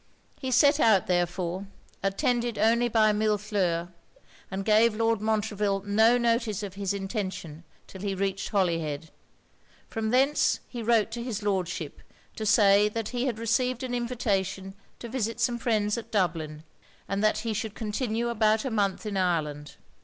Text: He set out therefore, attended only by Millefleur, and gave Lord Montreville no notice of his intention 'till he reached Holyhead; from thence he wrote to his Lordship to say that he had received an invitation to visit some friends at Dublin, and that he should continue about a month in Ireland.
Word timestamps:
He 0.39 0.49
set 0.49 0.79
out 0.79 1.05
therefore, 1.05 1.67
attended 2.01 2.57
only 2.57 2.87
by 2.89 3.11
Millefleur, 3.13 3.89
and 4.49 4.65
gave 4.65 4.95
Lord 4.95 5.21
Montreville 5.21 5.81
no 5.85 6.17
notice 6.17 6.63
of 6.63 6.73
his 6.73 6.91
intention 6.91 7.63
'till 7.85 8.01
he 8.01 8.15
reached 8.15 8.49
Holyhead; 8.49 9.11
from 9.89 10.09
thence 10.09 10.59
he 10.67 10.81
wrote 10.81 11.11
to 11.11 11.23
his 11.23 11.43
Lordship 11.43 12.01
to 12.35 12.47
say 12.47 12.89
that 12.89 13.09
he 13.09 13.27
had 13.27 13.37
received 13.37 13.83
an 13.83 13.93
invitation 13.93 14.73
to 14.97 15.07
visit 15.07 15.39
some 15.39 15.59
friends 15.59 15.99
at 15.99 16.09
Dublin, 16.11 16.63
and 17.07 17.23
that 17.23 17.37
he 17.45 17.53
should 17.53 17.75
continue 17.75 18.29
about 18.29 18.65
a 18.65 18.71
month 18.71 19.05
in 19.05 19.17
Ireland. 19.17 19.75